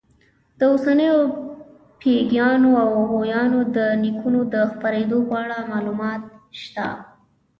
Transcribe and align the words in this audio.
د 0.57 0.61
اوسنیو 0.73 1.19
ییږانو 2.13 2.69
او 2.83 2.91
غویانو 3.11 3.59
د 3.75 3.77
نیکونو 4.03 4.41
د 4.53 4.55
خپرېدو 4.71 5.17
په 5.29 5.35
اړه 5.43 5.57
معلومات 5.71 6.21
شته. 6.61 6.87